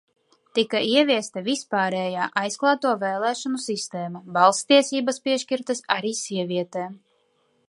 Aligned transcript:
Tika 0.59 0.79
ieviesta 0.93 1.43
vispārējā, 1.47 2.25
aizklāto 2.43 2.95
vēlēšanu 3.05 3.63
sistēma, 3.69 4.25
balss 4.39 4.69
tiesības 4.75 5.25
piešķirtas 5.29 5.89
arī 5.99 6.19
sievietēm. 6.27 7.03